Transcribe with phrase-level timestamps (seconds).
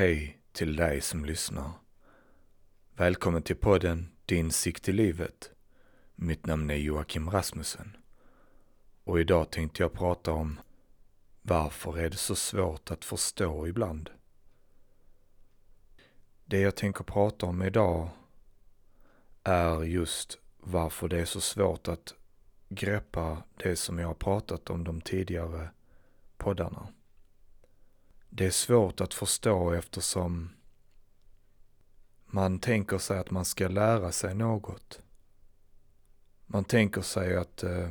[0.00, 1.70] Hej till dig som lyssnar.
[2.94, 5.50] Välkommen till podden Din sikt i livet.
[6.14, 7.96] Mitt namn är Joakim Rasmussen.
[9.04, 10.60] Och idag tänkte jag prata om
[11.42, 14.10] varför är det så svårt att förstå ibland?
[16.44, 18.08] Det jag tänker prata om idag
[19.42, 22.14] är just varför det är så svårt att
[22.68, 25.68] greppa det som jag har pratat om de tidigare
[26.36, 26.88] poddarna.
[28.30, 30.50] Det är svårt att förstå eftersom
[32.26, 35.00] man tänker sig att man ska lära sig något.
[36.46, 37.90] Man tänker sig att eh,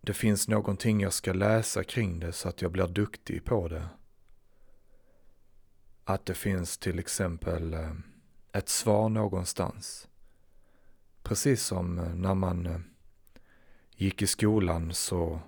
[0.00, 3.88] det finns någonting jag ska läsa kring det så att jag blir duktig på det.
[6.04, 7.92] Att det finns till exempel eh,
[8.52, 10.08] ett svar någonstans.
[11.22, 12.80] Precis som eh, när man eh,
[13.96, 15.40] gick i skolan så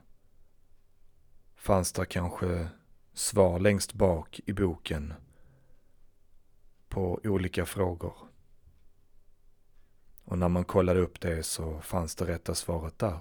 [1.58, 2.68] fanns det kanske
[3.12, 5.14] svar längst bak i boken
[6.88, 8.15] på olika frågor.
[10.24, 13.18] Och när man kollade upp det så fanns det rätta svaret där.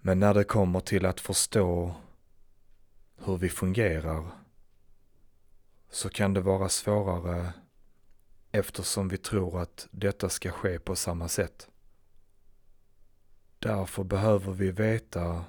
[0.00, 1.94] Men när det kommer till att förstå
[3.16, 4.30] hur vi fungerar
[5.90, 7.52] så kan det vara svårare
[8.52, 11.70] eftersom vi tror att detta ska ske på samma sätt.
[13.66, 15.44] Därför behöver vi veta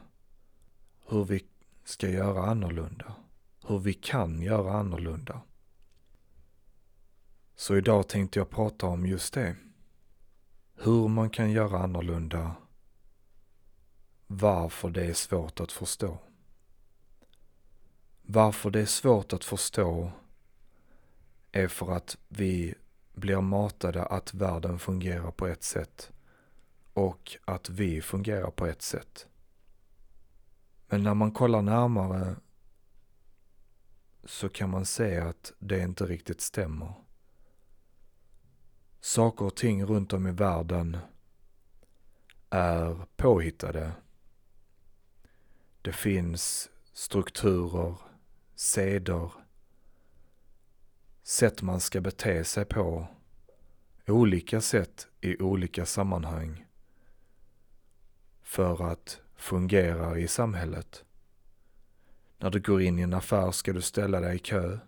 [1.08, 1.46] hur vi
[1.84, 3.16] ska göra annorlunda.
[3.68, 5.42] Hur vi kan göra annorlunda.
[7.56, 9.56] Så idag tänkte jag prata om just det.
[10.76, 12.56] Hur man kan göra annorlunda.
[14.28, 16.18] Varför det är svårt att förstå.
[18.22, 20.12] Varför det är svårt att förstå
[21.52, 22.76] är för att vi
[23.14, 26.12] blir matade att världen fungerar på ett sätt
[26.98, 29.28] och att vi fungerar på ett sätt.
[30.88, 32.36] Men när man kollar närmare
[34.24, 36.94] så kan man se att det inte riktigt stämmer.
[39.00, 40.98] Saker och ting runt om i världen
[42.50, 43.92] är påhittade.
[45.82, 47.96] Det finns strukturer,
[48.56, 49.32] seder,
[51.24, 53.08] sätt man ska bete sig på,
[54.08, 56.67] olika sätt i olika sammanhang
[58.48, 61.04] för att fungera i samhället.
[62.38, 64.80] När du går in i en affär ska du ställa dig i kö.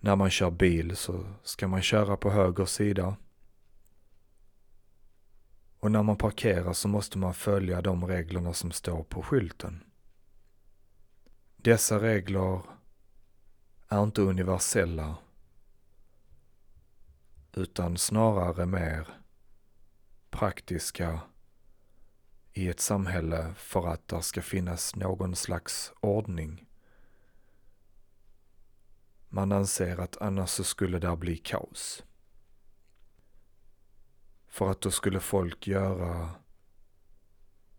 [0.00, 3.16] När man kör bil så ska man köra på höger sida.
[5.80, 9.84] Och när man parkerar så måste man följa de reglerna som står på skylten.
[11.56, 12.60] Dessa regler
[13.88, 15.16] är inte universella
[17.52, 19.08] utan snarare mer
[20.30, 21.20] praktiska
[22.56, 26.66] i ett samhälle för att det ska finnas någon slags ordning.
[29.28, 32.04] Man anser att annars så skulle det bli kaos.
[34.46, 36.30] För att då skulle folk göra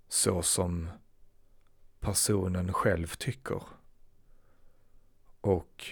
[0.08, 0.90] så som
[2.00, 3.64] personen själv tycker.
[5.42, 5.86] Och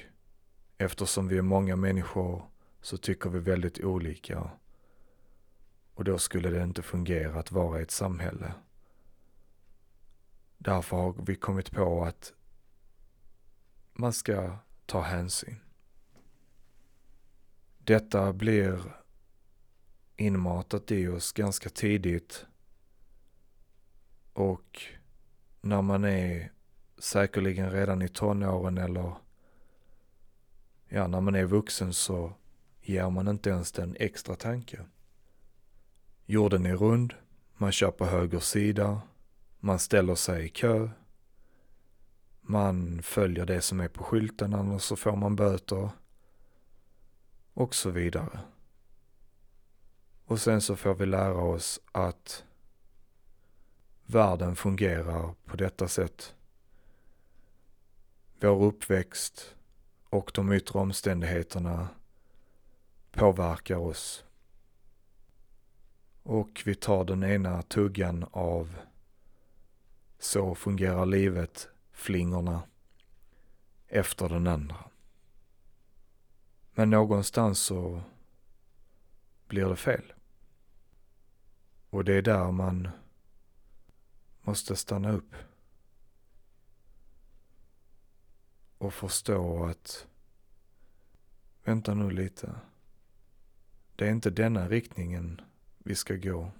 [0.77, 2.49] eftersom vi är många människor
[2.81, 4.49] så tycker vi väldigt olika.
[5.93, 8.53] Och då skulle det inte fungera att vara i ett samhälle.
[10.65, 12.33] Därför har vi kommit på att
[13.93, 15.59] man ska ta hänsyn.
[17.77, 18.95] Detta blir
[20.15, 22.45] inmatat i oss ganska tidigt
[24.33, 24.81] och
[25.61, 26.51] när man är
[26.97, 29.13] säkerligen redan i tonåren eller
[30.87, 32.33] ja, när man är vuxen så
[32.81, 34.85] ger man inte ens den extra tanke.
[36.25, 37.13] Jorden är rund,
[37.57, 39.01] man kör på höger sida,
[39.65, 40.89] man ställer sig i kö.
[42.41, 45.89] Man följer det som är på skylten, annars så får man böter.
[47.53, 48.39] Och så vidare.
[50.25, 52.45] Och sen så får vi lära oss att
[54.05, 56.35] världen fungerar på detta sätt.
[58.39, 59.55] Vår uppväxt
[60.09, 61.87] och de yttre omständigheterna
[63.11, 64.25] påverkar oss.
[66.23, 68.75] Och vi tar den ena tuggan av
[70.25, 72.63] så fungerar livet, flingorna,
[73.87, 74.89] efter den andra.
[76.71, 78.01] Men någonstans så
[79.47, 80.13] blir det fel.
[81.89, 82.89] Och det är där man
[84.41, 85.35] måste stanna upp.
[88.77, 90.07] Och förstå att,
[91.63, 92.55] vänta nu lite.
[93.95, 95.41] Det är inte denna riktningen
[95.77, 96.51] vi ska gå.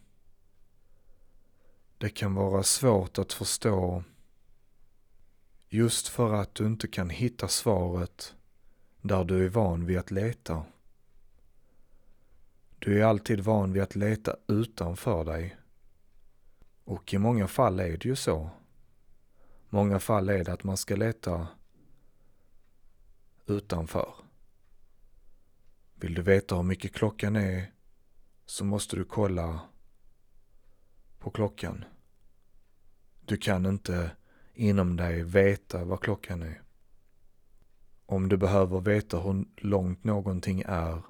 [1.98, 4.04] Det kan vara svårt att förstå
[5.70, 8.36] Just för att du inte kan hitta svaret
[9.02, 10.66] där du är van vid att leta.
[12.80, 15.58] Du är alltid van vid att leta utanför dig.
[16.84, 18.50] Och i många fall är det ju så.
[19.70, 21.48] Många fall är det att man ska leta
[23.46, 24.14] utanför.
[25.96, 27.72] Vill du veta hur mycket klockan är
[28.46, 29.62] så måste du kolla
[31.26, 31.86] på klockan.
[33.26, 34.12] Du kan inte
[34.54, 36.62] inom dig veta vad klockan är.
[38.06, 41.02] Om du behöver veta hur långt någonting är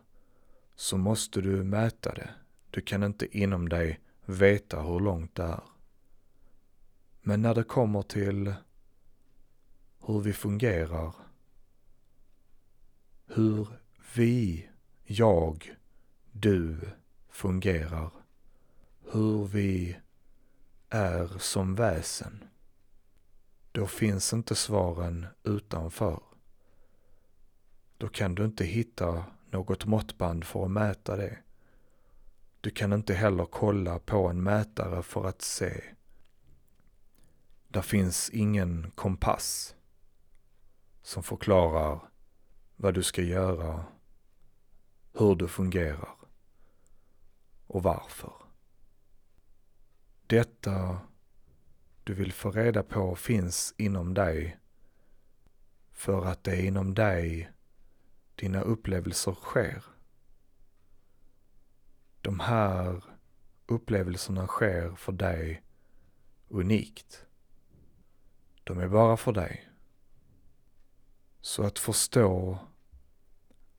[0.76, 2.30] så måste du mäta det.
[2.70, 5.64] Du kan inte inom dig veta hur långt det är.
[7.22, 8.54] Men när det kommer till
[10.06, 11.14] hur vi fungerar,
[13.28, 13.68] hur
[14.16, 14.70] vi,
[15.04, 15.76] jag,
[16.32, 16.80] du
[17.30, 18.12] fungerar,
[19.12, 19.98] hur vi
[20.90, 22.44] är som väsen,
[23.72, 26.20] då finns inte svaren utanför.
[27.98, 31.38] Då kan du inte hitta något måttband för att mäta det.
[32.62, 35.84] Du kan inte heller kolla på en mätare för att se.
[37.68, 39.76] Där finns ingen kompass
[41.02, 42.00] som förklarar
[42.76, 43.86] vad du ska göra,
[45.14, 46.16] hur du fungerar
[47.68, 48.45] och varför.
[50.28, 51.00] Detta
[52.04, 54.60] du vill få reda på finns inom dig
[55.92, 57.52] för att det är inom dig
[58.36, 59.84] dina upplevelser sker.
[62.22, 63.04] De här
[63.66, 65.64] upplevelserna sker för dig
[66.48, 67.26] unikt.
[68.64, 69.70] De är bara för dig.
[71.42, 72.60] Så att förstå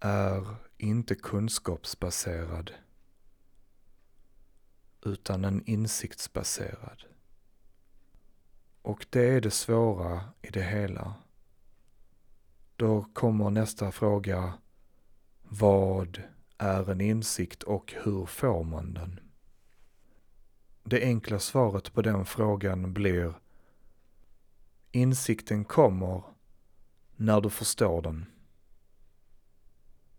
[0.00, 2.72] är inte kunskapsbaserad
[5.06, 7.02] utan en insiktsbaserad.
[8.82, 11.14] Och det är det svåra i det hela.
[12.76, 14.52] Då kommer nästa fråga.
[15.42, 16.22] Vad
[16.58, 19.20] är en insikt och hur får man den?
[20.84, 23.34] Det enkla svaret på den frågan blir
[24.92, 26.22] Insikten kommer
[27.16, 28.26] när du förstår den.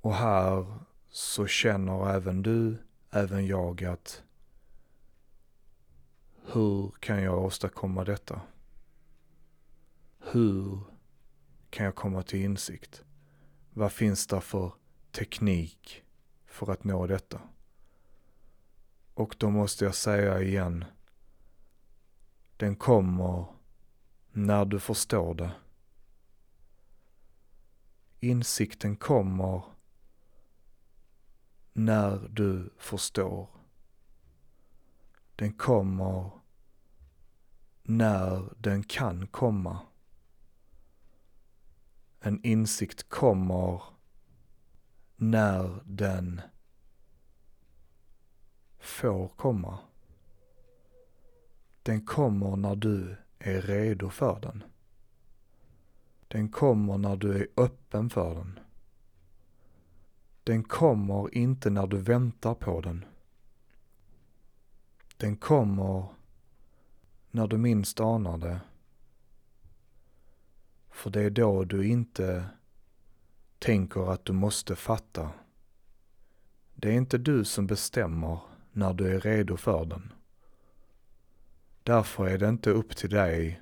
[0.02, 0.80] Och här
[1.10, 2.78] så känner även du,
[3.12, 4.24] även jag att
[6.54, 8.42] hur kan jag åstadkomma detta?
[10.20, 10.80] Hur
[11.70, 13.04] kan jag komma till insikt?
[13.74, 14.74] Vad finns det för
[15.12, 16.04] teknik
[16.46, 17.42] för att nå detta?
[19.14, 20.86] Och då måste jag säga igen,
[22.58, 23.46] den kommer
[24.32, 25.52] när du förstår det.
[28.20, 29.64] Insikten kommer
[31.74, 33.57] när du förstår.
[35.38, 36.32] Den kommer
[37.84, 39.80] när den kan komma.
[42.20, 43.82] En insikt kommer
[45.16, 46.42] när den
[48.80, 49.80] får komma.
[51.84, 54.64] Den kommer när du är redo för den.
[56.28, 58.60] Den kommer när du är öppen för den.
[60.44, 63.06] Den kommer inte när du väntar på den.
[65.18, 66.06] Den kommer
[67.32, 68.60] när du minst anar det.
[70.90, 72.50] För det är då du inte
[73.60, 75.32] tänker att du måste fatta.
[76.76, 78.40] Det är inte du som bestämmer
[78.72, 80.14] när du är redo för den.
[81.84, 83.62] Därför är det inte upp till dig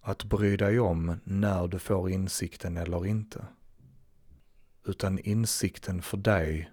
[0.00, 3.46] att bry dig om när du får insikten eller inte.
[4.84, 6.72] Utan insikten för dig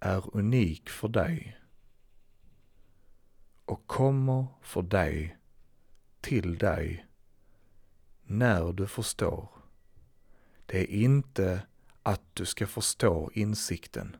[0.00, 1.58] är unik för dig
[3.66, 5.36] och kommer för dig
[6.20, 7.06] till dig
[8.22, 9.48] när du förstår.
[10.66, 11.62] Det är inte
[12.02, 14.16] att du ska förstå insikten.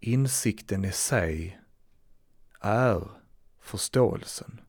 [0.00, 1.60] Insikten i sig
[2.60, 3.10] är
[3.58, 4.60] förståelsen.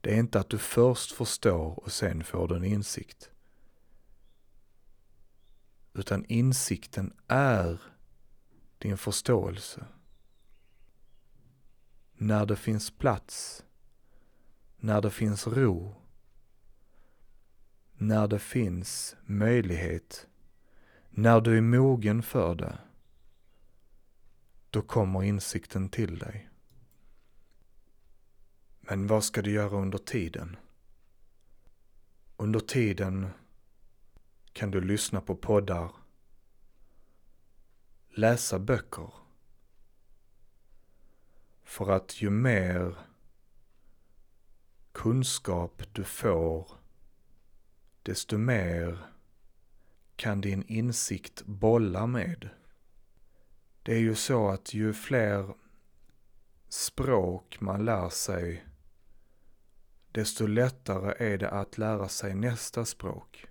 [0.00, 3.30] Det är inte att du först förstår och sen får du en insikt.
[5.92, 7.82] Utan insikten är
[8.78, 9.86] din förståelse.
[12.16, 13.64] När det finns plats,
[14.76, 15.94] när det finns ro,
[17.94, 20.26] när det finns möjlighet,
[21.10, 22.78] när du är mogen för det,
[24.70, 26.48] då kommer insikten till dig.
[28.80, 30.56] Men vad ska du göra under tiden?
[32.36, 33.28] Under tiden
[34.52, 35.90] kan du lyssna på poddar,
[38.08, 39.23] läsa böcker.
[41.74, 42.94] För att ju mer
[44.92, 46.68] kunskap du får,
[48.02, 48.98] desto mer
[50.16, 52.48] kan din insikt bolla med.
[53.82, 55.54] Det är ju så att ju fler
[56.68, 58.66] språk man lär sig,
[60.12, 63.46] desto lättare är det att lära sig nästa språk.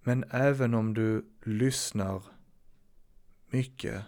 [0.00, 2.22] Men även om du lyssnar
[3.46, 4.04] mycket,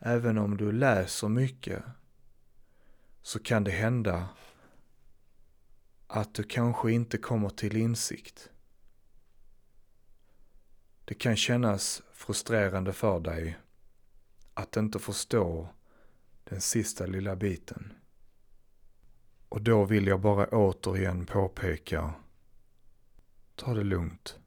[0.00, 1.82] även om du läser mycket,
[3.22, 4.28] så kan det hända
[6.06, 8.50] att du kanske inte kommer till insikt.
[11.04, 13.58] Det kan kännas frustrerande för dig
[14.54, 15.68] att inte förstå
[16.44, 17.92] den sista lilla biten.
[19.48, 22.14] Och då vill jag bara återigen påpeka,
[23.54, 24.38] ta det lugnt.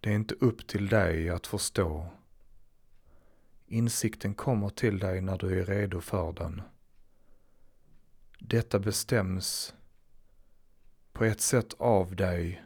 [0.00, 2.17] Det är inte upp till dig att förstå.
[3.70, 6.62] Insikten kommer till dig när du är redo för den.
[8.38, 9.74] Detta bestäms
[11.12, 12.64] på ett sätt av dig,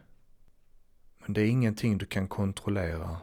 [1.19, 3.21] men det är ingenting du kan kontrollera.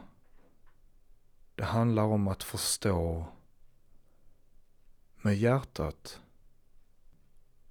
[1.54, 3.26] Det handlar om att förstå
[5.16, 6.20] med hjärtat,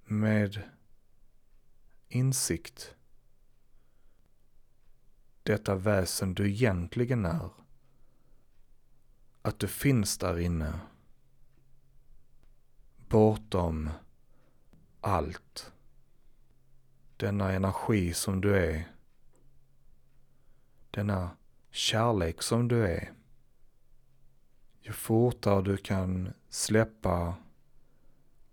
[0.04, 0.62] med
[2.08, 2.94] insikt,
[5.42, 7.50] detta väsen du egentligen är.
[9.42, 10.80] Att du finns där inne,
[13.08, 13.90] bortom
[15.00, 15.72] allt.
[17.16, 18.92] Denna energi som du är.
[20.90, 21.30] Denna
[21.70, 23.12] kärlek som du är.
[24.80, 27.34] Ju fortare du kan släppa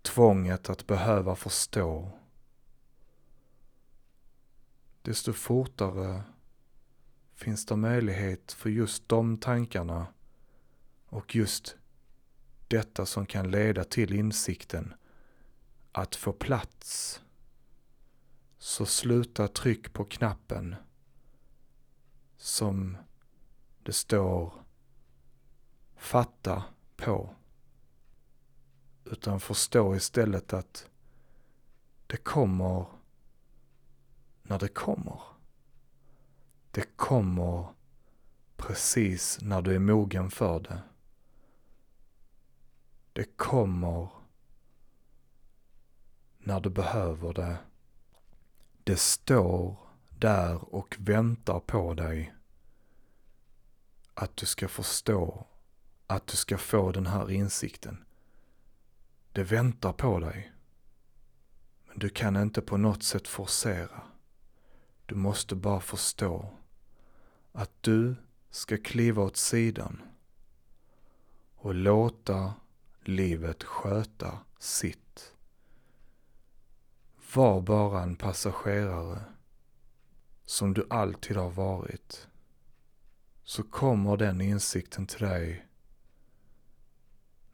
[0.02, 2.10] tvånget att behöva förstå,
[5.02, 6.22] desto fortare
[7.34, 10.06] finns det möjlighet för just de tankarna
[11.08, 11.76] och just
[12.68, 14.94] detta som kan leda till insikten
[15.92, 17.20] att få plats.
[18.58, 20.76] Så sluta tryck på knappen
[22.36, 22.96] som
[23.82, 24.52] det står
[25.96, 26.64] fatta
[26.96, 27.34] på.
[29.04, 30.90] Utan förstå istället att
[32.06, 32.86] det kommer
[34.42, 35.20] när det kommer.
[36.70, 37.66] Det kommer
[38.56, 40.82] precis när du är mogen för det.
[43.18, 44.08] Det kommer
[46.38, 47.58] när du behöver det.
[48.84, 49.76] Det står
[50.18, 52.34] där och väntar på dig.
[54.14, 55.46] Att du ska förstå,
[56.06, 58.04] att du ska få den här insikten.
[59.32, 60.52] Det väntar på dig.
[61.86, 64.02] Men du kan inte på något sätt forcera.
[65.06, 66.50] Du måste bara förstå
[67.52, 68.16] att du
[68.50, 70.02] ska kliva åt sidan
[71.56, 72.54] och låta
[73.08, 75.34] livet sköta sitt.
[77.34, 79.22] Var bara en passagerare
[80.44, 82.28] som du alltid har varit.
[83.44, 85.66] Så kommer den insikten till dig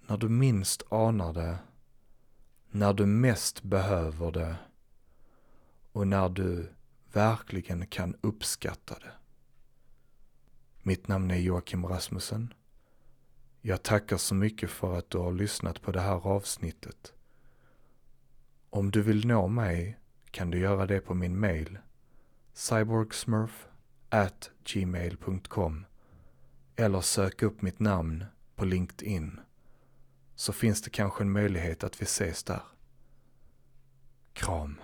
[0.01, 1.59] när du minst anar det,
[2.71, 4.57] när du mest behöver det
[5.93, 6.73] och när du
[7.13, 9.13] verkligen kan uppskatta det.
[10.83, 12.55] Mitt namn är Joakim Rasmussen.
[13.67, 17.13] Jag tackar så mycket för att du har lyssnat på det här avsnittet.
[18.71, 19.99] Om du vill nå mig
[20.31, 21.79] kan du göra det på min mail
[22.53, 23.67] cyborgsmurf
[24.65, 25.87] gmail.com
[26.77, 28.25] eller sök upp mitt namn
[28.57, 29.41] på LinkedIn
[30.35, 32.63] så finns det kanske en möjlighet att vi ses där.
[34.33, 34.81] Kram.